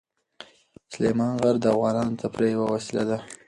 سلیمان 0.91 1.33
غر 1.41 1.55
د 1.61 1.65
افغانانو 1.75 2.13
د 2.15 2.19
تفریح 2.21 2.51
یوه 2.55 2.67
وسیله 2.75 3.03
ده. 3.09 3.17